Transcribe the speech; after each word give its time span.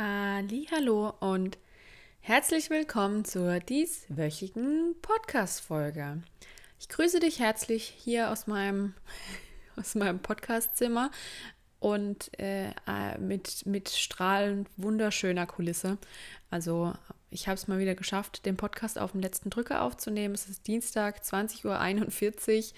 Hallo 0.00 1.12
und 1.18 1.58
herzlich 2.20 2.70
willkommen 2.70 3.24
zur 3.24 3.58
dieswöchigen 3.58 4.94
Podcast-Folge. 5.02 6.22
Ich 6.78 6.88
grüße 6.88 7.18
dich 7.18 7.40
herzlich 7.40 7.94
hier 7.98 8.30
aus 8.30 8.46
meinem, 8.46 8.94
aus 9.76 9.96
meinem 9.96 10.20
Podcast-Zimmer 10.20 11.10
und 11.80 12.30
äh, 12.38 12.68
äh, 12.68 13.18
mit, 13.18 13.66
mit 13.66 13.88
strahlend 13.88 14.68
wunderschöner 14.76 15.46
Kulisse. 15.46 15.98
Also 16.48 16.94
ich 17.30 17.48
habe 17.48 17.56
es 17.56 17.66
mal 17.66 17.80
wieder 17.80 17.96
geschafft, 17.96 18.46
den 18.46 18.56
Podcast 18.56 19.00
auf 19.00 19.10
den 19.10 19.22
letzten 19.22 19.50
Drücker 19.50 19.82
aufzunehmen. 19.82 20.34
Es 20.36 20.48
ist 20.48 20.68
Dienstag, 20.68 21.24
20.41 21.24 22.70
Uhr 22.70 22.76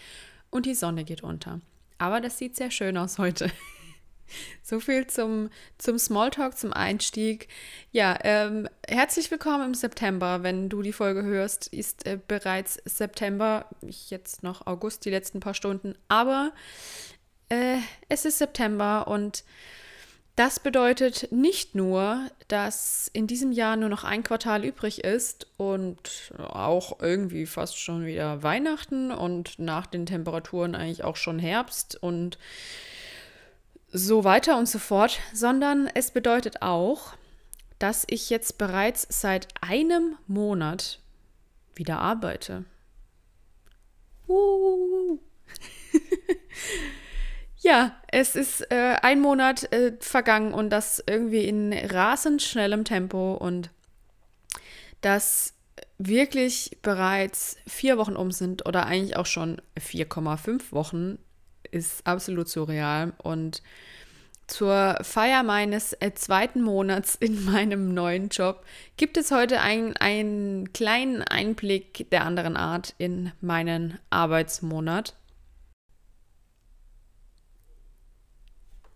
und 0.48 0.64
die 0.64 0.74
Sonne 0.74 1.04
geht 1.04 1.22
unter. 1.22 1.60
Aber 1.98 2.22
das 2.22 2.38
sieht 2.38 2.56
sehr 2.56 2.70
schön 2.70 2.96
aus 2.96 3.18
heute. 3.18 3.50
So 4.62 4.80
viel 4.80 5.06
zum, 5.06 5.50
zum 5.78 5.98
Smalltalk, 5.98 6.56
zum 6.56 6.72
Einstieg. 6.72 7.48
Ja, 7.92 8.18
ähm, 8.22 8.68
herzlich 8.86 9.30
willkommen 9.30 9.66
im 9.66 9.74
September. 9.74 10.42
Wenn 10.42 10.68
du 10.68 10.82
die 10.82 10.92
Folge 10.92 11.22
hörst, 11.22 11.66
ist 11.68 12.06
äh, 12.06 12.18
bereits 12.26 12.80
September. 12.84 13.66
Jetzt 13.82 14.42
noch 14.42 14.66
August, 14.66 15.04
die 15.04 15.10
letzten 15.10 15.40
paar 15.40 15.54
Stunden. 15.54 15.94
Aber 16.08 16.52
äh, 17.48 17.78
es 18.08 18.24
ist 18.24 18.38
September 18.38 19.08
und 19.08 19.44
das 20.36 20.58
bedeutet 20.58 21.30
nicht 21.32 21.74
nur, 21.74 22.30
dass 22.48 23.10
in 23.12 23.26
diesem 23.26 23.52
Jahr 23.52 23.76
nur 23.76 23.90
noch 23.90 24.04
ein 24.04 24.22
Quartal 24.22 24.64
übrig 24.64 25.04
ist 25.04 25.46
und 25.58 26.32
auch 26.38 27.00
irgendwie 27.00 27.44
fast 27.44 27.78
schon 27.78 28.06
wieder 28.06 28.42
Weihnachten 28.42 29.10
und 29.10 29.58
nach 29.58 29.86
den 29.86 30.06
Temperaturen 30.06 30.74
eigentlich 30.74 31.04
auch 31.04 31.16
schon 31.16 31.38
Herbst 31.38 32.02
und 32.02 32.38
so 33.92 34.24
weiter 34.24 34.58
und 34.58 34.68
so 34.68 34.78
fort, 34.78 35.20
sondern 35.32 35.88
es 35.94 36.10
bedeutet 36.10 36.62
auch, 36.62 37.14
dass 37.78 38.04
ich 38.08 38.30
jetzt 38.30 38.58
bereits 38.58 39.06
seit 39.08 39.48
einem 39.60 40.16
Monat 40.26 41.00
wieder 41.74 41.98
arbeite. 41.98 42.64
Uh. 44.28 45.18
ja, 47.60 47.96
es 48.08 48.36
ist 48.36 48.70
äh, 48.70 48.96
ein 49.02 49.20
Monat 49.20 49.72
äh, 49.72 49.96
vergangen 49.98 50.52
und 50.52 50.70
das 50.70 51.02
irgendwie 51.06 51.44
in 51.44 51.72
rasend 51.72 52.42
schnellem 52.42 52.84
Tempo 52.84 53.34
und 53.34 53.70
dass 55.00 55.54
wirklich 55.98 56.78
bereits 56.82 57.56
vier 57.66 57.98
Wochen 57.98 58.16
um 58.16 58.30
sind 58.30 58.66
oder 58.66 58.86
eigentlich 58.86 59.16
auch 59.16 59.26
schon 59.26 59.60
4,5 59.78 60.72
Wochen 60.72 61.18
ist 61.70 62.06
absolut 62.06 62.48
surreal. 62.48 63.12
Und 63.18 63.62
zur 64.50 64.98
Feier 65.02 65.42
meines 65.44 65.92
äh, 65.94 66.12
zweiten 66.14 66.60
Monats 66.60 67.14
in 67.14 67.44
meinem 67.50 67.94
neuen 67.94 68.28
Job 68.28 68.64
gibt 68.96 69.16
es 69.16 69.30
heute 69.30 69.60
ein, 69.60 69.96
einen 69.96 70.72
kleinen 70.72 71.22
Einblick 71.22 72.10
der 72.10 72.24
anderen 72.24 72.56
Art 72.56 72.94
in 72.98 73.32
meinen 73.40 73.98
Arbeitsmonat. 74.10 75.14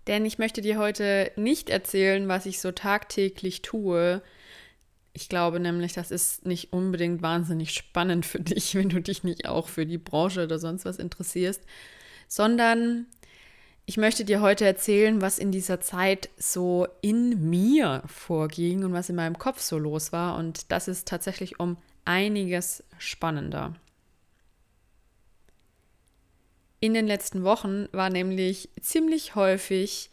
Denn 0.06 0.26
ich 0.26 0.38
möchte 0.38 0.60
dir 0.60 0.78
heute 0.78 1.32
nicht 1.36 1.70
erzählen, 1.70 2.28
was 2.28 2.46
ich 2.46 2.60
so 2.60 2.72
tagtäglich 2.72 3.62
tue. 3.62 4.22
Ich 5.12 5.28
glaube 5.28 5.60
nämlich, 5.60 5.92
das 5.94 6.10
ist 6.10 6.44
nicht 6.44 6.72
unbedingt 6.72 7.22
wahnsinnig 7.22 7.72
spannend 7.72 8.26
für 8.26 8.40
dich, 8.40 8.74
wenn 8.74 8.88
du 8.88 9.00
dich 9.00 9.24
nicht 9.24 9.48
auch 9.48 9.68
für 9.68 9.86
die 9.86 9.98
Branche 9.98 10.44
oder 10.44 10.58
sonst 10.58 10.84
was 10.84 10.98
interessierst, 10.98 11.62
sondern 12.28 13.06
ich 13.86 13.96
möchte 13.98 14.24
dir 14.24 14.40
heute 14.40 14.64
erzählen, 14.64 15.20
was 15.20 15.38
in 15.38 15.52
dieser 15.52 15.80
Zeit 15.80 16.30
so 16.38 16.86
in 17.02 17.50
mir 17.50 18.02
vorging 18.06 18.84
und 18.84 18.94
was 18.94 19.10
in 19.10 19.16
meinem 19.16 19.38
Kopf 19.38 19.60
so 19.60 19.78
los 19.78 20.10
war. 20.10 20.36
Und 20.38 20.72
das 20.72 20.88
ist 20.88 21.06
tatsächlich 21.06 21.60
um 21.60 21.76
einiges 22.06 22.82
spannender. 22.98 23.74
In 26.80 26.94
den 26.94 27.06
letzten 27.06 27.44
Wochen 27.44 27.88
war 27.92 28.10
nämlich 28.10 28.70
ziemlich 28.80 29.34
häufig 29.34 30.10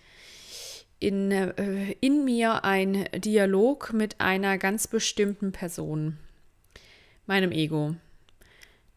in, 1.00 1.32
äh, 1.32 1.96
in 2.00 2.24
mir 2.26 2.64
ein 2.64 3.10
Dialog 3.16 3.92
mit 3.94 4.22
einer 4.22 4.58
ganz 4.58 4.88
bestimmten 4.88 5.52
Person, 5.52 6.18
meinem 7.26 7.52
Ego. 7.52 7.96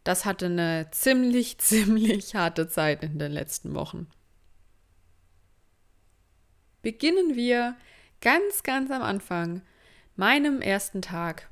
Das 0.05 0.25
hatte 0.25 0.47
eine 0.47 0.89
ziemlich, 0.91 1.59
ziemlich 1.59 2.35
harte 2.35 2.69
Zeit 2.69 3.03
in 3.03 3.19
den 3.19 3.33
letzten 3.33 3.75
Wochen. 3.75 4.07
Beginnen 6.83 7.35
wir 7.35 7.77
ganz, 8.21 8.63
ganz 8.63 8.91
am 8.91 9.03
Anfang, 9.03 9.63
meinem 10.17 10.61
ersten 10.61 11.03
Tag, 11.03 11.49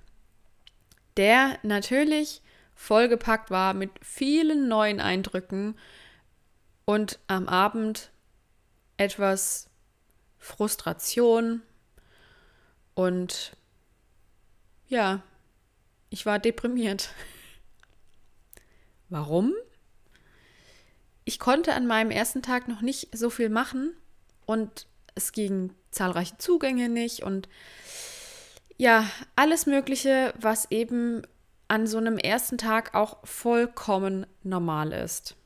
der 1.16 1.58
natürlich 1.62 2.42
vollgepackt 2.74 3.50
war 3.50 3.74
mit 3.74 3.90
vielen 4.02 4.68
neuen 4.68 5.00
Eindrücken 5.00 5.78
und 6.84 7.18
am 7.28 7.48
Abend 7.48 8.10
etwas 8.96 9.68
Frustration 10.38 11.62
und 12.94 13.56
ja, 14.88 15.22
ich 16.10 16.26
war 16.26 16.38
deprimiert. 16.38 17.10
Warum? 19.12 19.52
Ich 21.26 21.38
konnte 21.38 21.74
an 21.74 21.86
meinem 21.86 22.10
ersten 22.10 22.40
Tag 22.40 22.66
noch 22.66 22.80
nicht 22.80 23.14
so 23.14 23.28
viel 23.28 23.50
machen 23.50 23.94
und 24.46 24.86
es 25.14 25.32
gingen 25.32 25.74
zahlreiche 25.90 26.38
Zugänge 26.38 26.88
nicht 26.88 27.22
und 27.22 27.46
ja, 28.78 29.06
alles 29.36 29.66
Mögliche, 29.66 30.32
was 30.40 30.70
eben 30.70 31.20
an 31.68 31.86
so 31.86 31.98
einem 31.98 32.16
ersten 32.16 32.56
Tag 32.56 32.94
auch 32.94 33.18
vollkommen 33.22 34.24
normal 34.44 34.92
ist. 34.92 35.36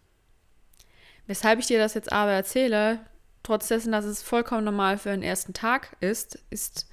Weshalb 1.26 1.59
ich 1.59 1.66
dir 1.66 1.81
das 1.81 1.94
jetzt 1.94 2.12
aber 2.12 2.31
erzähle, 2.31 3.00
trotz 3.43 3.66
dessen, 3.66 3.91
dass 3.91 4.05
es 4.05 4.22
vollkommen 4.22 4.62
normal 4.62 4.97
für 4.97 5.10
einen 5.10 5.25
ersten 5.25 5.55
Tag 5.55 5.97
ist, 5.99 6.38
ist, 6.50 6.87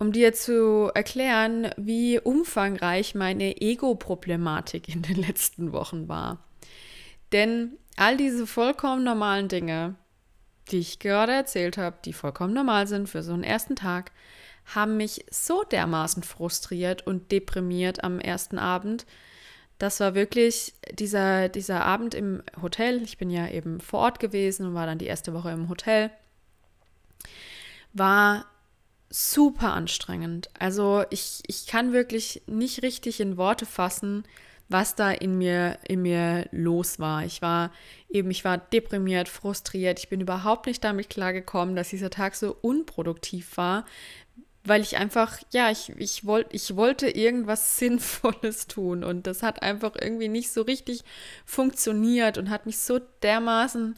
um 0.00 0.12
dir 0.12 0.32
zu 0.32 0.90
erklären, 0.94 1.70
wie 1.76 2.18
umfangreich 2.18 3.14
meine 3.14 3.60
Ego-Problematik 3.60 4.88
in 4.88 5.02
den 5.02 5.16
letzten 5.16 5.72
Wochen 5.72 6.08
war. 6.08 6.42
Denn 7.32 7.76
all 7.96 8.16
diese 8.16 8.46
vollkommen 8.46 9.04
normalen 9.04 9.48
Dinge, 9.48 9.94
die 10.70 10.78
ich 10.78 11.00
gerade 11.00 11.32
erzählt 11.32 11.76
habe, 11.76 11.98
die 12.04 12.14
vollkommen 12.14 12.54
normal 12.54 12.86
sind 12.86 13.10
für 13.10 13.22
so 13.22 13.34
einen 13.34 13.44
ersten 13.44 13.76
Tag, 13.76 14.10
haben 14.74 14.96
mich 14.96 15.26
so 15.30 15.64
dermaßen 15.64 16.22
frustriert 16.22 17.06
und 17.06 17.30
deprimiert 17.30 18.02
am 18.02 18.20
ersten 18.20 18.58
Abend. 18.58 19.04
Das 19.78 20.00
war 20.00 20.14
wirklich 20.14 20.72
dieser, 20.92 21.50
dieser 21.50 21.84
Abend 21.84 22.14
im 22.14 22.42
Hotel. 22.62 23.02
Ich 23.02 23.18
bin 23.18 23.28
ja 23.28 23.48
eben 23.48 23.80
vor 23.80 24.00
Ort 24.00 24.18
gewesen 24.18 24.64
und 24.64 24.74
war 24.74 24.86
dann 24.86 24.98
die 24.98 25.06
erste 25.06 25.34
Woche 25.34 25.50
im 25.50 25.68
Hotel. 25.68 26.10
War 27.92 28.46
super 29.10 29.72
anstrengend. 29.74 30.48
Also 30.58 31.04
ich, 31.10 31.42
ich 31.46 31.66
kann 31.66 31.92
wirklich 31.92 32.42
nicht 32.46 32.82
richtig 32.82 33.20
in 33.20 33.36
Worte 33.36 33.66
fassen, 33.66 34.24
was 34.68 34.94
da 34.94 35.10
in 35.10 35.36
mir, 35.36 35.78
in 35.86 36.00
mir 36.00 36.48
los 36.52 37.00
war. 37.00 37.24
Ich 37.24 37.42
war 37.42 37.72
eben, 38.08 38.30
ich 38.30 38.44
war 38.44 38.56
deprimiert, 38.56 39.28
frustriert. 39.28 39.98
Ich 39.98 40.08
bin 40.08 40.20
überhaupt 40.20 40.66
nicht 40.66 40.84
damit 40.84 41.10
klargekommen, 41.10 41.74
dass 41.74 41.90
dieser 41.90 42.10
Tag 42.10 42.36
so 42.36 42.56
unproduktiv 42.60 43.56
war, 43.56 43.84
weil 44.62 44.82
ich 44.82 44.96
einfach, 44.96 45.38
ja, 45.52 45.72
ich, 45.72 45.92
ich, 45.96 46.24
wollt, 46.24 46.46
ich 46.52 46.76
wollte 46.76 47.08
irgendwas 47.10 47.78
Sinnvolles 47.78 48.68
tun 48.68 49.02
und 49.02 49.26
das 49.26 49.42
hat 49.42 49.62
einfach 49.62 49.96
irgendwie 50.00 50.28
nicht 50.28 50.52
so 50.52 50.62
richtig 50.62 51.02
funktioniert 51.44 52.38
und 52.38 52.48
hat 52.48 52.66
mich 52.66 52.78
so 52.78 53.00
dermaßen 53.22 53.96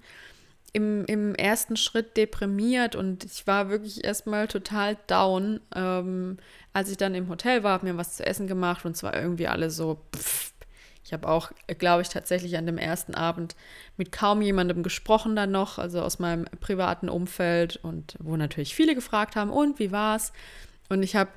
im, 0.72 1.05
im 1.05 1.35
ersten 1.35 1.76
Schritt 1.76 2.17
deprimiert 2.17 2.96
und 2.96 3.25
ich 3.25 3.46
war 3.46 3.69
wirklich 3.69 4.05
erstmal 4.05 4.49
total 4.49 4.96
down, 5.06 5.61
ähm, 5.75 6.38
als 6.73 6.91
ich 6.91 6.96
dann 6.96 7.14
im 7.14 7.29
Hotel 7.29 7.62
war, 7.62 7.73
habe 7.73 7.87
mir 7.87 7.99
was 7.99 8.17
zu 8.17 8.25
essen 8.26 8.46
gemacht 8.46 8.85
und 8.85 8.96
zwar 8.96 9.14
irgendwie 9.14 9.49
alle 9.49 9.70
so, 9.70 10.00
pff. 10.17 10.52
ich 11.05 11.12
habe 11.12 11.29
auch, 11.29 11.52
glaube 11.79 12.00
ich, 12.00 12.08
tatsächlich 12.08 12.56
an 12.56 12.64
dem 12.64 12.79
ersten 12.79 13.14
Abend 13.14 13.55
mit 13.99 14.12
kaum 14.12 14.41
jemandem 14.41 14.82
gesprochen 14.82 15.37
dann 15.37 15.50
noch, 15.50 15.79
also 15.79 16.00
aus 16.00 16.19
meinem 16.19 16.46
privaten 16.61 17.11
Umfeld 17.11 17.76
und 17.76 18.17
wo 18.19 18.37
natürlich 18.37 18.75
viele 18.75 18.94
gefragt 18.94 19.37
haben, 19.37 19.50
und 19.50 19.79
wie 19.79 19.93
war's? 19.93 20.32
Und 20.88 21.02
ich 21.02 21.17
habe 21.17 21.31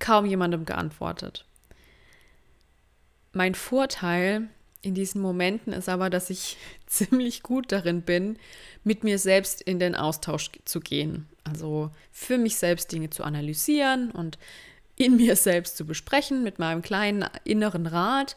kaum 0.00 0.26
jemandem 0.26 0.64
geantwortet. 0.64 1.44
Mein 3.32 3.54
Vorteil 3.54 4.48
in 4.82 4.94
diesen 4.94 5.20
Momenten 5.20 5.72
ist 5.72 5.88
aber, 5.88 6.10
dass 6.10 6.30
ich 6.30 6.56
ziemlich 6.86 7.42
gut 7.42 7.72
darin 7.72 8.02
bin, 8.02 8.38
mit 8.84 9.04
mir 9.04 9.18
selbst 9.18 9.60
in 9.60 9.78
den 9.78 9.94
Austausch 9.94 10.50
zu 10.64 10.80
gehen. 10.80 11.28
Also 11.44 11.90
für 12.12 12.38
mich 12.38 12.56
selbst 12.56 12.92
Dinge 12.92 13.10
zu 13.10 13.24
analysieren 13.24 14.10
und 14.10 14.38
in 14.96 15.16
mir 15.16 15.36
selbst 15.36 15.76
zu 15.76 15.86
besprechen 15.86 16.42
mit 16.42 16.58
meinem 16.58 16.82
kleinen 16.82 17.24
inneren 17.44 17.86
Rat. 17.86 18.36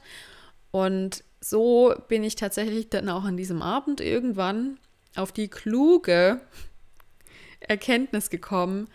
Und 0.71 1.23
so 1.39 1.93
bin 2.07 2.23
ich 2.23 2.35
tatsächlich 2.35 2.89
dann 2.89 3.09
auch 3.09 3.23
an 3.23 3.37
diesem 3.37 3.61
Abend 3.61 3.99
irgendwann 3.99 4.77
auf 5.15 5.31
die 5.31 5.47
kluge 5.47 6.41
Erkenntnis 7.59 8.29
gekommen, 8.29 8.87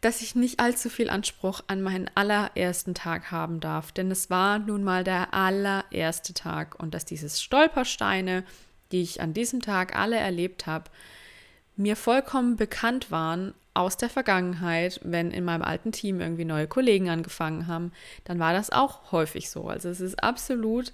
dass 0.00 0.22
ich 0.22 0.34
nicht 0.34 0.60
allzu 0.60 0.88
viel 0.88 1.10
Anspruch 1.10 1.62
an 1.66 1.82
meinen 1.82 2.10
allerersten 2.14 2.94
Tag 2.94 3.30
haben 3.30 3.60
darf. 3.60 3.92
Denn 3.92 4.10
es 4.10 4.30
war 4.30 4.58
nun 4.58 4.82
mal 4.82 5.04
der 5.04 5.34
allererste 5.34 6.32
Tag 6.32 6.80
und 6.80 6.94
dass 6.94 7.04
dieses 7.04 7.42
Stolpersteine, 7.42 8.44
die 8.92 9.02
ich 9.02 9.20
an 9.20 9.34
diesem 9.34 9.60
Tag 9.60 9.96
alle 9.96 10.16
erlebt 10.16 10.66
habe, 10.66 10.90
mir 11.76 11.96
vollkommen 11.96 12.56
bekannt 12.56 13.10
waren 13.10 13.54
aus 13.74 13.96
der 13.96 14.08
Vergangenheit, 14.10 15.00
wenn 15.04 15.30
in 15.30 15.44
meinem 15.44 15.62
alten 15.62 15.92
Team 15.92 16.20
irgendwie 16.20 16.44
neue 16.44 16.66
Kollegen 16.66 17.08
angefangen 17.08 17.66
haben, 17.66 17.92
dann 18.24 18.38
war 18.38 18.52
das 18.52 18.70
auch 18.70 19.12
häufig 19.12 19.48
so. 19.48 19.68
Also 19.68 19.88
es 19.88 20.00
ist 20.00 20.22
absolut 20.22 20.92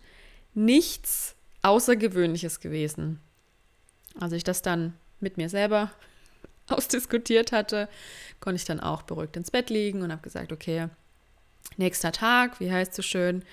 nichts 0.55 1.37
Außergewöhnliches 1.63 2.61
gewesen. 2.61 3.21
Als 4.21 4.33
ich 4.33 4.45
das 4.45 4.63
dann 4.63 4.95
mit 5.21 5.37
mir 5.37 5.49
selber 5.49 5.91
ausdiskutiert 6.71 7.53
hatte, 7.53 7.89
konnte 8.41 8.57
ich 8.57 8.65
dann 8.65 8.81
auch 8.81 9.03
beruhigt 9.03 9.37
ins 9.37 9.51
Bett 9.51 9.71
liegen 9.71 10.03
und 10.03 10.13
habe 10.13 10.23
gesagt, 10.23 10.53
okay, 10.53 10.89
nächster 11.77 12.13
Tag, 12.13 12.61
wie 12.61 12.71
heißt 12.71 12.95
so 12.95 13.03
schön, 13.03 13.45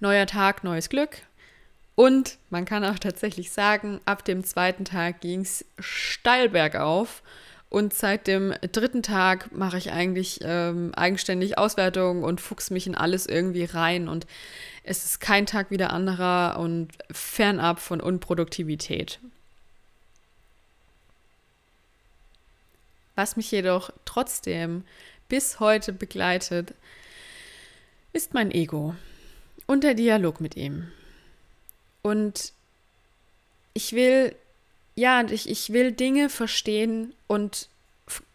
neuer 0.00 0.26
Tag, 0.26 0.64
neues 0.64 0.88
Glück. 0.88 1.18
Und 1.94 2.38
man 2.48 2.64
kann 2.64 2.84
auch 2.84 2.98
tatsächlich 2.98 3.50
sagen, 3.50 4.00
ab 4.06 4.24
dem 4.24 4.42
zweiten 4.44 4.84
Tag 4.84 5.20
ging 5.20 5.42
es 5.42 5.64
steil 5.78 6.48
bergauf. 6.48 7.22
Und 7.68 7.94
seit 7.94 8.26
dem 8.26 8.52
dritten 8.72 9.02
Tag 9.02 9.52
mache 9.52 9.78
ich 9.78 9.92
eigentlich 9.92 10.40
ähm, 10.42 10.92
eigenständig 10.94 11.56
Auswertungen 11.56 12.24
und 12.24 12.40
fuchs 12.40 12.70
mich 12.70 12.88
in 12.88 12.96
alles 12.96 13.26
irgendwie 13.26 13.64
rein. 13.64 14.08
Und 14.08 14.26
es 14.82 15.04
ist 15.04 15.20
kein 15.20 15.46
Tag 15.46 15.70
wie 15.70 15.76
der 15.76 15.92
anderer 15.92 16.58
und 16.58 16.88
fernab 17.12 17.78
von 17.78 18.00
Unproduktivität. 18.00 19.20
Was 23.20 23.36
mich 23.36 23.50
jedoch 23.50 23.90
trotzdem 24.06 24.82
bis 25.28 25.60
heute 25.60 25.92
begleitet, 25.92 26.72
ist 28.14 28.32
mein 28.32 28.50
Ego 28.50 28.94
und 29.66 29.84
der 29.84 29.92
Dialog 29.92 30.40
mit 30.40 30.56
ihm. 30.56 30.90
Und 32.00 32.54
ich 33.74 33.92
will, 33.92 34.34
ja, 34.94 35.22
ich, 35.28 35.50
ich 35.50 35.70
will 35.70 35.92
Dinge 35.92 36.30
verstehen 36.30 37.12
und 37.26 37.68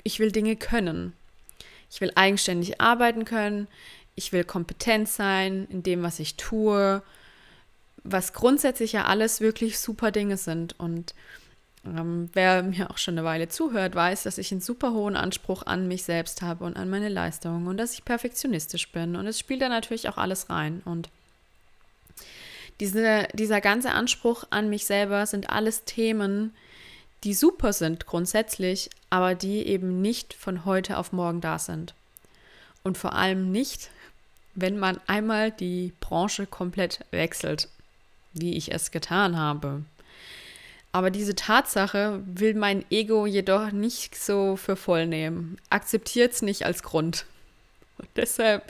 ich 0.04 0.20
will 0.20 0.32
Dinge 0.32 0.56
können. 0.56 1.14
Ich 1.90 2.00
will 2.00 2.12
eigenständig 2.14 2.80
arbeiten 2.80 3.26
können. 3.26 3.68
Ich 4.14 4.34
will 4.34 4.44
kompetent 4.44 5.10
sein 5.10 5.68
in 5.72 5.82
dem, 5.82 6.04
was 6.04 6.20
ich 6.20 6.36
tue, 6.36 7.02
was 8.04 8.34
grundsätzlich 8.34 8.92
ja 8.92 9.06
alles 9.06 9.42
wirklich 9.42 9.80
super 9.80 10.12
Dinge 10.12 10.38
sind. 10.38 10.80
Und 10.80 11.16
ähm, 11.86 12.30
wer 12.34 12.64
mir 12.64 12.90
auch 12.90 12.98
schon 12.98 13.18
eine 13.18 13.26
Weile 13.26 13.48
zuhört, 13.48 13.96
weiß, 13.96 14.24
dass 14.24 14.38
ich 14.38 14.52
einen 14.52 14.62
super 14.62 14.92
hohen 14.92 15.16
Anspruch 15.16 15.64
an 15.66 15.88
mich 15.88 16.04
selbst 16.04 16.42
habe 16.42 16.66
und 16.66 16.78
an 16.78 16.90
meine 16.90 17.10
Leistungen 17.10 17.68
und 17.68 17.78
dass 17.78 17.94
ich 17.94 18.06
perfektionistisch 18.06 18.92
bin. 18.92 19.16
Und 19.16 19.28
es 19.28 19.40
spielt 19.40 19.62
da 19.62 19.70
natürlich 19.70 20.10
auch 20.10 20.18
alles 20.18 20.50
rein. 20.50 20.82
Und 20.86 21.10
diese, 22.80 23.28
dieser 23.34 23.62
ganze 23.62 23.92
Anspruch 23.92 24.46
an 24.50 24.70
mich 24.70 24.86
selber 24.86 25.26
sind 25.26 25.50
alles 25.50 25.86
Themen, 25.86 26.54
die 27.24 27.34
super 27.34 27.74
sind 27.74 28.06
grundsätzlich, 28.06 28.90
aber 29.10 29.36
die 29.36 29.66
eben 29.66 30.02
nicht 30.02 30.34
von 30.34 30.66
heute 30.66 30.98
auf 30.98 31.12
morgen 31.12 31.42
da 31.42 31.58
sind. 31.60 31.94
Und 32.84 32.98
vor 32.98 33.14
allem 33.14 33.52
nicht, 33.52 33.90
wenn 34.54 34.78
man 34.78 35.00
einmal 35.08 35.52
die 35.52 35.94
Branche 36.00 36.46
komplett 36.46 37.00
wechselt, 37.12 37.70
wie 38.34 38.56
ich 38.56 38.72
es 38.72 38.92
getan 38.92 39.38
habe. 39.38 39.84
Aber 40.96 41.12
diese 41.12 41.36
Tatsache 41.36 42.24
will 42.26 42.54
mein 42.54 42.86
Ego 42.90 43.26
jedoch 43.26 43.74
nicht 43.74 44.16
so 44.16 44.56
für 44.56 44.78
voll 44.78 45.08
nehmen, 45.08 45.58
akzeptiert 45.70 46.32
es 46.32 46.42
nicht 46.42 46.66
als 46.66 46.84
Grund. 46.84 47.26
Und 47.98 48.08
deshalb 48.16 48.64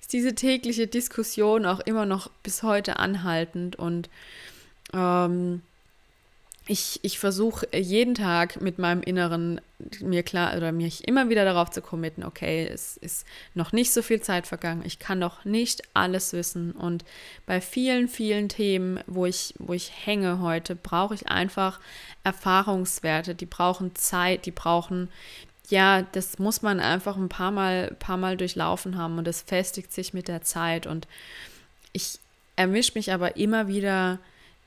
ist 0.00 0.12
diese 0.12 0.36
tägliche 0.36 0.86
Diskussion 0.86 1.66
auch 1.66 1.80
immer 1.80 2.06
noch 2.06 2.30
bis 2.44 2.62
heute 2.62 3.00
anhaltend 3.00 3.74
und 3.74 4.08
ähm, 4.92 5.62
ich, 6.66 7.00
ich 7.02 7.18
versuche 7.18 7.68
jeden 7.76 8.14
Tag 8.14 8.60
mit 8.62 8.78
meinem 8.78 9.02
Inneren 9.02 9.60
mir 10.00 10.22
klar 10.22 10.56
oder 10.56 10.72
mich 10.72 11.06
immer 11.06 11.28
wieder 11.28 11.44
darauf 11.44 11.70
zu 11.70 11.82
committen, 11.82 12.24
okay, 12.24 12.66
es 12.66 12.96
ist 12.96 13.26
noch 13.52 13.72
nicht 13.72 13.92
so 13.92 14.00
viel 14.00 14.22
Zeit 14.22 14.46
vergangen, 14.46 14.82
ich 14.86 14.98
kann 14.98 15.18
noch 15.18 15.44
nicht 15.44 15.82
alles 15.92 16.32
wissen. 16.32 16.72
Und 16.72 17.04
bei 17.44 17.60
vielen, 17.60 18.08
vielen 18.08 18.48
Themen, 18.48 19.00
wo 19.06 19.26
ich, 19.26 19.54
wo 19.58 19.74
ich 19.74 19.92
hänge 20.06 20.40
heute, 20.40 20.74
brauche 20.74 21.14
ich 21.14 21.28
einfach 21.28 21.80
Erfahrungswerte, 22.22 23.34
die 23.34 23.46
brauchen 23.46 23.94
Zeit, 23.94 24.46
die 24.46 24.50
brauchen, 24.50 25.10
ja, 25.68 26.00
das 26.12 26.38
muss 26.38 26.62
man 26.62 26.80
einfach 26.80 27.16
ein 27.16 27.28
paar 27.28 27.50
Mal, 27.50 27.94
paar 27.98 28.16
Mal 28.16 28.38
durchlaufen 28.38 28.96
haben 28.96 29.18
und 29.18 29.26
das 29.26 29.42
festigt 29.42 29.92
sich 29.92 30.14
mit 30.14 30.28
der 30.28 30.40
Zeit. 30.40 30.86
Und 30.86 31.08
ich 31.92 32.20
ermische 32.56 32.92
mich 32.94 33.12
aber 33.12 33.36
immer 33.36 33.68
wieder 33.68 34.18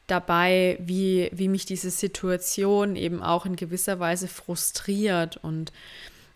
dabei, 0.07 0.77
wie, 0.79 1.29
wie 1.33 1.49
mich 1.49 1.65
diese 1.65 1.91
Situation 1.91 2.95
eben 2.95 3.21
auch 3.21 3.45
in 3.45 3.55
gewisser 3.55 3.99
Weise 3.99 4.27
frustriert. 4.27 5.37
Und 5.37 5.71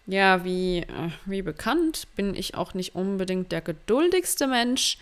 ja, 0.06 0.44
wie, 0.44 0.80
äh, 0.80 1.10
wie 1.26 1.42
bekannt 1.42 2.08
bin 2.16 2.36
ich 2.36 2.56
auch 2.56 2.74
nicht 2.74 2.96
unbedingt 2.96 3.52
der 3.52 3.62
geduldigste 3.62 4.48
Mensch. 4.48 4.98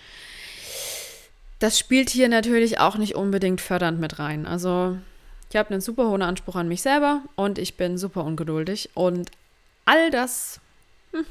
Das 1.58 1.78
spielt 1.78 2.10
hier 2.10 2.30
natürlich 2.30 2.80
auch 2.80 2.96
nicht 2.96 3.16
unbedingt 3.16 3.60
fördernd 3.60 4.00
mit 4.00 4.20
rein. 4.20 4.46
Also 4.46 4.98
ich 5.50 5.56
habe 5.56 5.72
einen 5.72 5.82
super 5.82 6.08
hohen 6.08 6.22
Anspruch 6.22 6.56
an 6.56 6.68
mich 6.68 6.82
selber 6.82 7.24
und 7.36 7.58
ich 7.58 7.76
bin 7.76 7.98
super 7.98 8.24
ungeduldig. 8.24 8.92
Und 8.94 9.32
all 9.86 10.12
das 10.12 10.62
hm, 11.12 11.26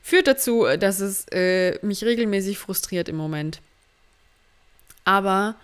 führt 0.00 0.28
dazu, 0.28 0.66
dass 0.78 1.00
es 1.00 1.26
äh, 1.32 1.78
mich 1.84 2.04
regelmäßig 2.04 2.58
frustriert 2.58 3.08
im 3.08 3.16
Moment. 3.16 3.60
Aber 5.04 5.56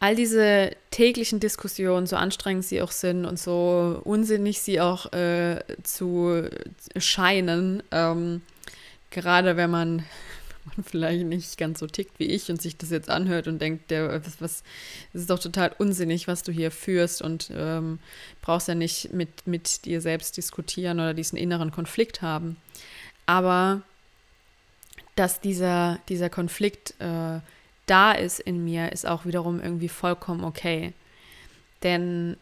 all 0.00 0.16
diese 0.16 0.74
täglichen 0.90 1.40
Diskussionen, 1.40 2.06
so 2.06 2.16
anstrengend 2.16 2.64
sie 2.64 2.80
auch 2.80 2.90
sind 2.90 3.26
und 3.26 3.38
so 3.38 4.00
unsinnig 4.04 4.60
sie 4.60 4.80
auch 4.80 5.12
äh, 5.12 5.62
zu 5.82 6.48
scheinen, 6.96 7.82
ähm, 7.90 8.40
gerade 9.10 9.58
wenn 9.58 9.70
man, 9.70 9.96
man, 10.76 10.84
vielleicht 10.84 11.26
nicht 11.26 11.58
ganz 11.58 11.80
so 11.80 11.86
tickt 11.86 12.18
wie 12.18 12.24
ich 12.24 12.50
und 12.50 12.62
sich 12.62 12.78
das 12.78 12.88
jetzt 12.88 13.10
anhört 13.10 13.46
und 13.46 13.60
denkt, 13.60 13.90
der, 13.90 14.24
was, 14.24 14.40
was, 14.40 14.62
das 15.12 15.22
ist 15.22 15.30
doch 15.30 15.38
total 15.38 15.72
unsinnig, 15.76 16.26
was 16.26 16.42
du 16.42 16.50
hier 16.50 16.70
führst 16.70 17.20
und 17.20 17.50
ähm, 17.54 17.98
brauchst 18.40 18.68
ja 18.68 18.74
nicht 18.74 19.12
mit, 19.12 19.46
mit 19.46 19.84
dir 19.84 20.00
selbst 20.00 20.38
diskutieren 20.38 20.98
oder 20.98 21.12
diesen 21.12 21.36
inneren 21.36 21.72
Konflikt 21.72 22.22
haben. 22.22 22.56
Aber 23.26 23.82
dass 25.14 25.42
dieser, 25.42 25.98
dieser 26.08 26.30
Konflikt 26.30 26.94
äh, 27.00 27.40
da 27.90 28.12
ist 28.12 28.38
in 28.38 28.64
mir, 28.64 28.92
ist 28.92 29.06
auch 29.06 29.26
wiederum 29.26 29.60
irgendwie 29.60 29.88
vollkommen 29.88 30.44
okay. 30.44 30.92
Denn 31.82 32.36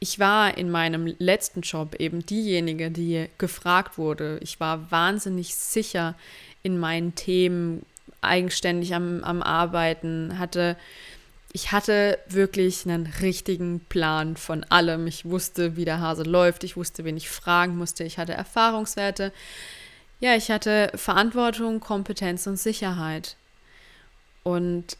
ich 0.00 0.18
war 0.18 0.56
in 0.56 0.70
meinem 0.70 1.14
letzten 1.18 1.60
Job 1.60 1.94
eben 1.96 2.24
diejenige, 2.24 2.90
die 2.90 3.28
gefragt 3.38 3.98
wurde. 3.98 4.38
Ich 4.42 4.58
war 4.60 4.90
wahnsinnig 4.90 5.54
sicher 5.54 6.14
in 6.62 6.78
meinen 6.78 7.14
Themen, 7.14 7.84
eigenständig 8.20 8.94
am, 8.94 9.22
am 9.24 9.42
Arbeiten, 9.42 10.38
hatte 10.38 10.76
ich 11.54 11.70
hatte 11.70 12.18
wirklich 12.28 12.86
einen 12.86 13.06
richtigen 13.20 13.80
Plan 13.80 14.36
von 14.36 14.64
allem. 14.64 15.06
Ich 15.06 15.26
wusste, 15.26 15.76
wie 15.76 15.84
der 15.84 16.00
Hase 16.00 16.22
läuft. 16.22 16.64
Ich 16.64 16.78
wusste, 16.78 17.04
wen 17.04 17.18
ich 17.18 17.28
fragen 17.28 17.76
musste. 17.76 18.04
Ich 18.04 18.16
hatte 18.16 18.32
Erfahrungswerte. 18.32 19.32
Ja, 20.18 20.34
ich 20.34 20.50
hatte 20.50 20.90
Verantwortung, 20.94 21.80
Kompetenz 21.80 22.46
und 22.46 22.56
Sicherheit 22.56 23.36
und 24.42 24.96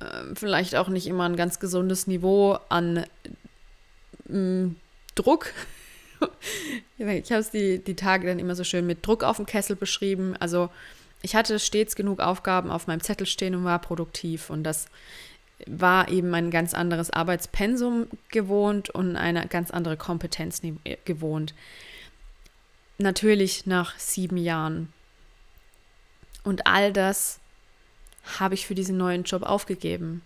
äh, 0.00 0.34
vielleicht 0.34 0.76
auch 0.76 0.88
nicht 0.88 1.06
immer 1.06 1.24
ein 1.24 1.36
ganz 1.36 1.58
gesundes 1.58 2.06
Niveau 2.06 2.58
an 2.68 3.04
äh, 4.28 4.68
Druck. 5.14 5.52
ich 6.98 7.30
habe 7.32 7.40
es 7.40 7.50
die, 7.50 7.78
die 7.78 7.96
Tage 7.96 8.26
dann 8.26 8.38
immer 8.38 8.54
so 8.54 8.64
schön 8.64 8.86
mit 8.86 9.06
Druck 9.06 9.22
auf 9.22 9.36
dem 9.36 9.46
Kessel 9.46 9.76
beschrieben. 9.76 10.36
Also 10.38 10.70
ich 11.22 11.34
hatte 11.34 11.58
stets 11.58 11.96
genug 11.96 12.20
Aufgaben 12.20 12.70
auf 12.70 12.86
meinem 12.86 13.00
Zettel 13.00 13.26
stehen 13.26 13.54
und 13.54 13.64
war 13.64 13.78
produktiv. 13.80 14.50
Und 14.50 14.64
das 14.64 14.86
war 15.66 16.08
eben 16.08 16.34
ein 16.34 16.50
ganz 16.50 16.74
anderes 16.74 17.10
Arbeitspensum 17.10 18.08
gewohnt 18.30 18.90
und 18.90 19.16
eine 19.16 19.46
ganz 19.46 19.70
andere 19.70 19.96
Kompetenz 19.96 20.60
gewohnt. 21.04 21.54
Natürlich 22.98 23.66
nach 23.66 23.98
sieben 23.98 24.36
Jahren. 24.36 24.92
Und 26.44 26.66
all 26.66 26.92
das 26.92 27.40
habe 28.38 28.54
ich 28.54 28.66
für 28.66 28.74
diesen 28.74 28.96
neuen 28.96 29.24
Job 29.24 29.42
aufgegeben. 29.42 30.22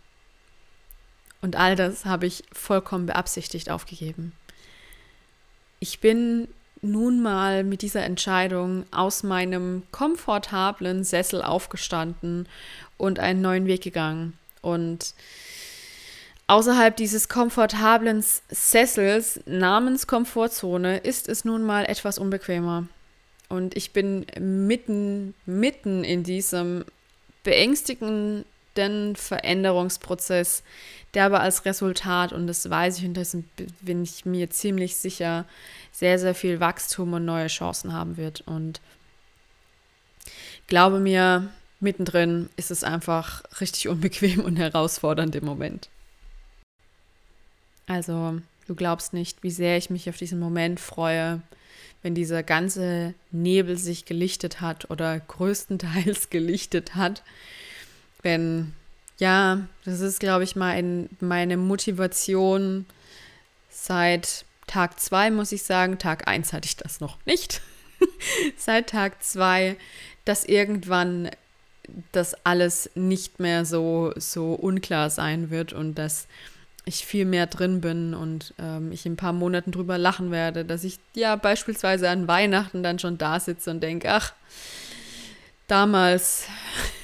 Und 1.42 1.57
all 1.57 1.76
das 1.76 2.04
habe 2.04 2.26
ich 2.26 2.45
vollkommen 2.52 3.07
beabsichtigt 3.07 3.71
aufgegeben. 3.71 4.33
Ich 5.78 6.00
bin 6.00 6.49
nun 6.83 7.23
mal 7.23 7.64
mit 7.64 7.83
dieser 7.83 8.04
Entscheidung 8.04 8.85
aus 8.90 9.23
meinem 9.23 9.83
komfortablen 9.90 11.04
Sessel 11.04 11.42
aufgestanden 11.42 12.49
und 12.97 13.19
einen 13.19 13.40
neuen 13.40 13.66
Weg 13.66 13.83
gegangen. 13.83 14.35
Und 14.62 15.14
außerhalb 16.47 16.97
dieses 16.97 17.28
komfortablen 17.28 18.25
Sessels 18.49 19.40
namens 19.47 20.07
Komfortzone 20.07 20.99
ist 20.99 21.28
es 21.28 21.45
nun 21.45 21.62
mal 21.62 21.85
etwas 21.85 22.19
unbequemer. 22.19 22.87
Und 23.49 23.76
ich 23.76 23.92
bin 23.92 24.26
mitten, 24.38 25.35
mitten 25.45 26.04
in 26.04 26.23
diesem 26.23 26.85
beängstigenden 27.42 29.16
Veränderungsprozess, 29.16 30.62
der 31.14 31.26
aber 31.26 31.40
als 31.40 31.64
Resultat, 31.64 32.32
und 32.32 32.47
das 32.47 32.68
weiß 32.68 32.99
ich 32.99 33.04
und 33.04 33.14
das 33.14 33.37
bin 33.80 34.02
ich 34.02 34.25
mir 34.25 34.50
ziemlich 34.50 34.97
sicher, 34.97 35.44
sehr, 35.92 36.18
sehr 36.18 36.35
viel 36.35 36.61
Wachstum 36.61 37.12
und 37.12 37.25
neue 37.25 37.49
Chancen 37.49 37.92
haben 37.92 38.16
wird. 38.16 38.42
Und 38.42 38.80
glaube 40.66 41.00
mir, 41.00 41.50
mittendrin 41.80 42.49
ist 42.56 42.70
es 42.70 42.85
einfach 42.85 43.42
richtig 43.61 43.88
unbequem 43.88 44.40
und 44.40 44.56
herausfordernd 44.56 45.35
im 45.35 45.44
Moment. 45.44 45.88
Also, 47.87 48.40
du 48.68 48.75
glaubst 48.76 49.12
nicht, 49.12 49.42
wie 49.42 49.50
sehr 49.50 49.76
ich 49.76 49.90
mich 49.90 50.09
auf 50.09 50.16
diesen 50.16 50.38
Moment 50.38 50.78
freue, 50.78 51.42
wenn 52.03 52.15
dieser 52.15 52.43
ganze 52.43 53.15
Nebel 53.31 53.77
sich 53.77 54.05
gelichtet 54.05 54.61
hat 54.61 54.91
oder 54.91 55.19
größtenteils 55.21 56.31
gelichtet 56.31 56.95
hat. 56.95 57.23
Wenn, 58.23 58.73
ja, 59.19 59.67
das 59.85 60.01
ist, 60.01 60.21
glaube 60.21 60.45
ich, 60.45 60.57
mal 60.57 61.09
meine 61.21 61.57
Motivation 61.57 62.87
seit 63.71 64.45
Tag 64.67 65.01
zwei, 65.01 65.31
muss 65.31 65.53
ich 65.53 65.63
sagen. 65.63 65.99
Tag 65.99 66.29
eins 66.29 66.53
hatte 66.53 66.67
ich 66.67 66.77
das 66.77 67.01
noch 67.01 67.19
nicht. 67.27 67.61
seit 68.57 68.91
Tag 68.91 69.23
zwei, 69.23 69.77
dass 70.25 70.45
irgendwann 70.45 71.31
das 72.13 72.35
alles 72.45 72.91
nicht 72.95 73.41
mehr 73.41 73.65
so, 73.65 74.13
so 74.17 74.55
unklar 74.55 75.11
sein 75.11 75.51
wird 75.51 75.73
und 75.73 75.97
dass 75.97 76.27
ich 76.90 77.06
viel 77.06 77.25
mehr 77.25 77.47
drin 77.47 77.80
bin 77.80 78.14
und 78.14 78.52
ähm, 78.59 78.92
ich 78.92 79.06
in 79.06 79.12
ein 79.12 79.16
paar 79.16 79.32
Monaten 79.32 79.73
drüber 79.73 79.97
lachen 79.97 80.30
werde, 80.30 80.64
dass 80.64 80.85
ich 80.85 80.99
ja 81.14 81.37
beispielsweise 81.37 82.11
an 82.11 82.28
Weihnachten 82.28 82.82
dann 82.82 82.99
schon 82.99 83.16
da 83.16 83.40
sitze 83.40 83.70
und 83.70 83.80
denke, 83.80 84.11
ach, 84.11 84.35
damals 85.66 86.47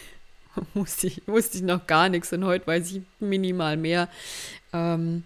wusste 0.74 1.06
ich, 1.06 1.22
wusste 1.26 1.58
ich 1.58 1.62
noch 1.62 1.86
gar 1.86 2.08
nichts 2.08 2.32
und 2.32 2.44
heute 2.44 2.66
weiß 2.66 2.92
ich 2.92 3.02
minimal 3.20 3.76
mehr. 3.76 4.08
Ähm, 4.72 5.24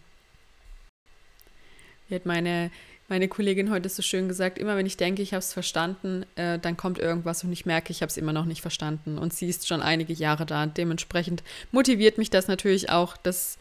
wie 2.08 2.16
hat 2.16 2.26
meine, 2.26 2.70
meine 3.08 3.28
Kollegin 3.28 3.70
heute 3.70 3.88
so 3.88 4.02
schön 4.02 4.28
gesagt, 4.28 4.58
immer 4.58 4.76
wenn 4.76 4.86
ich 4.86 4.96
denke, 4.96 5.22
ich 5.22 5.32
habe 5.32 5.38
es 5.38 5.52
verstanden, 5.52 6.26
äh, 6.36 6.58
dann 6.58 6.76
kommt 6.76 6.98
irgendwas 6.98 7.44
und 7.44 7.52
ich 7.52 7.64
merke, 7.64 7.92
ich 7.92 8.02
habe 8.02 8.10
es 8.10 8.16
immer 8.16 8.32
noch 8.32 8.44
nicht 8.44 8.60
verstanden. 8.60 9.16
Und 9.16 9.32
sie 9.32 9.48
ist 9.48 9.66
schon 9.66 9.80
einige 9.80 10.12
Jahre 10.12 10.44
da. 10.44 10.66
Dementsprechend 10.66 11.42
motiviert 11.70 12.18
mich 12.18 12.30
das 12.30 12.48
natürlich 12.48 12.90
auch, 12.90 13.16
dass 13.16 13.58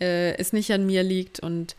äh, 0.00 0.36
es 0.36 0.52
nicht 0.52 0.72
an 0.72 0.86
mir 0.86 1.02
liegt 1.02 1.40
und 1.40 1.76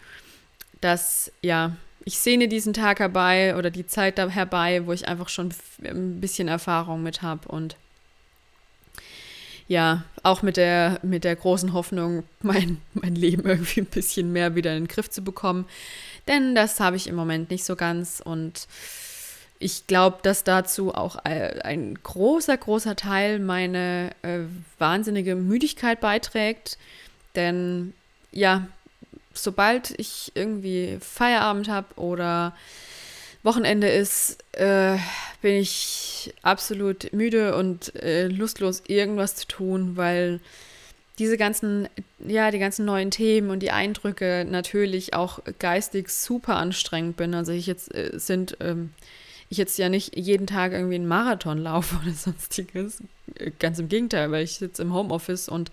dass, 0.79 1.31
ja, 1.41 1.75
ich 2.03 2.17
sehne 2.17 2.47
diesen 2.47 2.73
Tag 2.73 2.99
herbei 2.99 3.55
oder 3.55 3.69
die 3.69 3.85
Zeit 3.85 4.17
da 4.17 4.27
herbei, 4.27 4.85
wo 4.85 4.93
ich 4.93 5.07
einfach 5.07 5.29
schon 5.29 5.53
ein 5.83 6.19
bisschen 6.19 6.47
Erfahrung 6.47 7.03
mit 7.03 7.21
habe 7.21 7.47
und 7.47 7.75
ja, 9.67 10.03
auch 10.23 10.41
mit 10.41 10.57
der, 10.57 10.99
mit 11.01 11.23
der 11.23 11.35
großen 11.35 11.71
Hoffnung, 11.71 12.23
mein, 12.41 12.81
mein 12.93 13.15
Leben 13.15 13.47
irgendwie 13.47 13.81
ein 13.81 13.85
bisschen 13.85 14.33
mehr 14.33 14.55
wieder 14.55 14.75
in 14.75 14.83
den 14.83 14.87
Griff 14.87 15.09
zu 15.09 15.21
bekommen. 15.23 15.65
Denn 16.27 16.55
das 16.55 16.79
habe 16.79 16.97
ich 16.97 17.07
im 17.07 17.15
Moment 17.15 17.49
nicht 17.51 17.63
so 17.63 17.75
ganz 17.75 18.21
und 18.23 18.67
ich 19.59 19.85
glaube, 19.85 20.17
dass 20.23 20.43
dazu 20.43 20.93
auch 20.93 21.17
ein 21.17 21.97
großer, 22.01 22.57
großer 22.57 22.95
Teil 22.95 23.37
meine 23.39 24.09
äh, 24.23 24.39
wahnsinnige 24.79 25.35
Müdigkeit 25.35 26.01
beiträgt. 26.01 26.79
Denn 27.35 27.93
ja, 28.31 28.67
sobald 29.33 29.97
ich 29.99 30.31
irgendwie 30.35 30.97
Feierabend 30.99 31.69
habe 31.69 31.95
oder 31.95 32.53
Wochenende 33.43 33.89
ist, 33.89 34.43
äh, 34.53 34.97
bin 35.41 35.55
ich 35.55 36.33
absolut 36.43 37.11
müde 37.13 37.55
und 37.55 37.95
äh, 37.95 38.27
lustlos, 38.27 38.83
irgendwas 38.87 39.35
zu 39.35 39.47
tun, 39.47 39.97
weil 39.97 40.39
diese 41.17 41.37
ganzen, 41.37 41.87
ja, 42.19 42.51
die 42.51 42.59
ganzen 42.59 42.85
neuen 42.85 43.11
Themen 43.11 43.49
und 43.49 43.59
die 43.59 43.71
Eindrücke 43.71 44.45
natürlich 44.47 45.13
auch 45.13 45.39
geistig 45.59 46.09
super 46.09 46.55
anstrengend 46.55 47.17
bin. 47.17 47.33
Also 47.33 47.51
ich 47.51 47.67
jetzt 47.67 47.93
äh, 47.93 48.11
sind, 48.17 48.57
ähm, 48.59 48.91
ich 49.49 49.57
jetzt 49.57 49.77
ja 49.77 49.89
nicht 49.89 50.17
jeden 50.17 50.47
Tag 50.47 50.71
irgendwie 50.71 50.95
einen 50.95 51.07
Marathon 51.07 51.57
laufe 51.57 51.95
oder 52.01 52.13
sonstiges. 52.13 52.99
Ganz 53.59 53.79
im 53.79 53.89
Gegenteil, 53.89 54.31
weil 54.31 54.43
ich 54.43 54.53
sitze 54.53 54.81
im 54.83 54.93
Homeoffice 54.93 55.49
und 55.49 55.71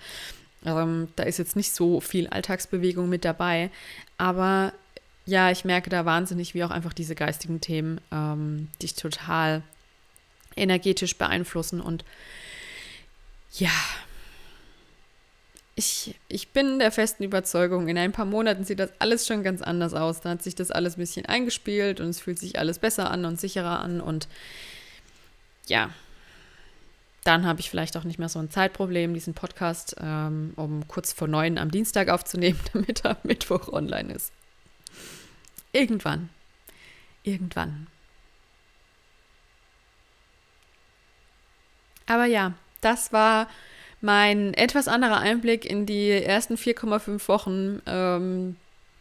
ähm, 0.65 1.09
da 1.17 1.23
ist 1.23 1.39
jetzt 1.39 1.57
nicht 1.57 1.75
so 1.75 2.01
viel 2.01 2.27
Alltagsbewegung 2.29 3.09
mit 3.09 3.25
dabei. 3.25 3.71
Aber 4.17 4.73
ja, 5.27 5.51
ich 5.51 5.65
merke 5.65 5.91
da 5.91 6.05
wahnsinnig, 6.05 6.55
wie 6.55 6.65
auch 6.65 6.71
einfach 6.71 6.93
diese 6.93 7.15
geistigen 7.15 7.61
Themen 7.61 8.01
ähm, 8.11 8.69
dich 8.81 8.95
total 8.95 9.63
energetisch 10.57 11.17
beeinflussen. 11.17 11.81
Und 11.81 12.05
ja, 13.53 13.71
ich, 15.75 16.17
ich 16.29 16.49
bin 16.49 16.81
der 16.81 16.91
festen 16.91 17.23
Überzeugung, 17.23 17.87
in 17.87 17.97
ein 17.97 18.11
paar 18.11 18.25
Monaten 18.25 18.65
sieht 18.65 18.81
das 18.81 18.91
alles 18.99 19.27
schon 19.27 19.45
ganz 19.45 19.63
anders 19.63 19.95
aus. 19.95 20.21
Da 20.21 20.31
hat 20.31 20.43
sich 20.43 20.57
das 20.57 20.71
alles 20.71 20.97
ein 20.97 21.01
bisschen 21.01 21.27
eingespielt 21.27 22.01
und 22.01 22.09
es 22.09 22.21
fühlt 22.21 22.39
sich 22.39 22.59
alles 22.59 22.79
besser 22.79 23.11
an 23.11 23.25
und 23.25 23.41
sicherer 23.41 23.81
an. 23.81 24.01
Und 24.01 24.27
ja, 25.67 25.91
dann 27.29 27.45
habe 27.45 27.61
ich 27.61 27.69
vielleicht 27.69 27.95
auch 27.99 28.05
nicht 28.05 28.19
mehr 28.19 28.31
so 28.31 28.39
ein 28.39 28.49
Zeitproblem, 28.49 29.13
diesen 29.13 29.35
Podcast 29.35 29.97
ähm, 30.01 30.55
um 30.57 30.89
kurz 30.89 31.13
vor 31.13 31.29
neun 31.29 31.59
am 31.59 31.71
Dienstag 31.71 32.09
aufzunehmen, 32.09 32.59
damit 32.73 33.05
er 33.05 33.19
Mittwoch 33.23 33.69
online 33.69 34.15
ist. 34.15 34.33
Irgendwann. 35.73 36.31
Irgendwann. 37.25 37.87
Aber 42.07 42.25
ja, 42.25 42.55
das 42.81 43.13
war 43.13 43.47
mein 44.01 44.55
etwas 44.55 44.89
anderer 44.89 45.19
Einblick 45.19 45.67
in 45.67 45.85
die 45.85 46.09
ersten 46.11 46.55
4,5 46.55 47.29
Wochen 47.29 47.83
ähm, 47.85 48.57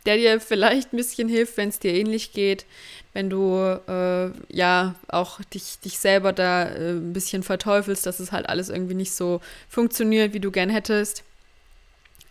der 0.07 0.15
dir 0.15 0.39
vielleicht 0.39 0.93
ein 0.93 0.97
bisschen 0.97 1.27
hilft, 1.27 1.57
wenn 1.57 1.69
es 1.69 1.79
dir 1.79 1.93
ähnlich 1.93 2.31
geht, 2.31 2.65
wenn 3.13 3.29
du 3.29 3.57
äh, 3.87 4.31
ja 4.49 4.95
auch 5.09 5.41
dich, 5.53 5.79
dich 5.83 5.99
selber 5.99 6.31
da 6.31 6.69
äh, 6.69 6.91
ein 6.91 7.13
bisschen 7.13 7.43
verteufelst, 7.43 8.05
dass 8.05 8.19
es 8.19 8.31
halt 8.31 8.47
alles 8.47 8.69
irgendwie 8.69 8.93
nicht 8.93 9.11
so 9.11 9.41
funktioniert, 9.67 10.33
wie 10.33 10.39
du 10.39 10.49
gern 10.49 10.69
hättest. 10.69 11.23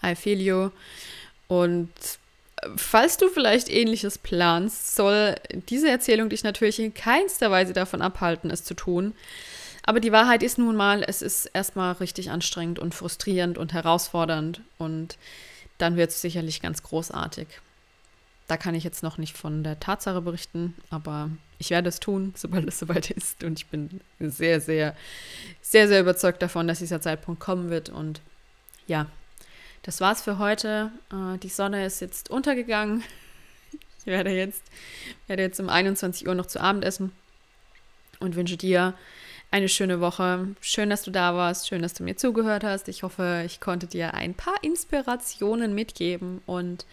I 0.02 0.14
feel 0.14 0.40
you. 0.40 0.70
Und 1.48 1.90
äh, 2.62 2.68
falls 2.76 3.18
du 3.18 3.28
vielleicht 3.28 3.68
ähnliches 3.68 4.16
planst, 4.16 4.96
soll 4.96 5.34
diese 5.68 5.90
Erzählung 5.90 6.30
dich 6.30 6.44
natürlich 6.44 6.78
in 6.80 6.94
keinster 6.94 7.50
Weise 7.50 7.74
davon 7.74 8.00
abhalten, 8.00 8.50
es 8.50 8.64
zu 8.64 8.74
tun. 8.74 9.12
Aber 9.82 10.00
die 10.00 10.12
Wahrheit 10.12 10.42
ist 10.42 10.56
nun 10.56 10.76
mal, 10.76 11.04
es 11.06 11.20
ist 11.20 11.46
erstmal 11.46 11.92
richtig 11.92 12.30
anstrengend 12.30 12.78
und 12.78 12.94
frustrierend 12.94 13.58
und 13.58 13.72
herausfordernd 13.72 14.62
und 14.78 15.16
dann 15.78 15.96
wird 15.96 16.10
es 16.10 16.20
sicherlich 16.20 16.62
ganz 16.62 16.82
großartig. 16.82 17.46
Da 18.46 18.56
kann 18.56 18.74
ich 18.74 18.84
jetzt 18.84 19.02
noch 19.02 19.18
nicht 19.18 19.36
von 19.36 19.64
der 19.64 19.80
Tatsache 19.80 20.20
berichten, 20.20 20.74
aber 20.90 21.30
ich 21.58 21.70
werde 21.70 21.88
es 21.88 22.00
tun, 22.00 22.32
sobald 22.36 22.68
es 22.68 22.78
soweit 22.80 23.10
ist. 23.10 23.42
Und 23.44 23.58
ich 23.58 23.66
bin 23.66 24.00
sehr, 24.20 24.60
sehr, 24.60 24.94
sehr, 25.60 25.88
sehr 25.88 26.00
überzeugt 26.00 26.42
davon, 26.42 26.68
dass 26.68 26.78
dieser 26.78 27.00
Zeitpunkt 27.00 27.40
kommen 27.40 27.70
wird. 27.70 27.88
Und 27.88 28.20
ja, 28.86 29.06
das 29.82 30.00
war's 30.00 30.22
für 30.22 30.38
heute. 30.38 30.90
Äh, 31.12 31.38
die 31.38 31.48
Sonne 31.48 31.84
ist 31.86 32.00
jetzt 32.00 32.30
untergegangen. 32.30 33.02
Ich 33.98 34.12
werde 34.12 34.30
jetzt, 34.30 34.62
werde 35.26 35.42
jetzt 35.42 35.58
um 35.58 35.68
21 35.68 36.28
Uhr 36.28 36.36
noch 36.36 36.46
zu 36.46 36.60
Abend 36.60 36.84
essen 36.84 37.10
und 38.20 38.36
wünsche 38.36 38.56
dir 38.56 38.94
eine 39.50 39.68
schöne 39.68 40.00
Woche. 40.00 40.46
Schön, 40.60 40.90
dass 40.90 41.02
du 41.02 41.10
da 41.10 41.34
warst. 41.34 41.66
Schön, 41.66 41.82
dass 41.82 41.94
du 41.94 42.04
mir 42.04 42.16
zugehört 42.16 42.62
hast. 42.62 42.86
Ich 42.86 43.02
hoffe, 43.02 43.42
ich 43.46 43.58
konnte 43.58 43.88
dir 43.88 44.14
ein 44.14 44.34
paar 44.34 44.62
Inspirationen 44.62 45.74
mitgeben. 45.74 46.40
Und 46.46 46.86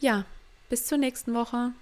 ja, 0.00 0.24
bis 0.70 0.86
zur 0.86 0.96
nächsten 0.96 1.34
Woche. 1.34 1.72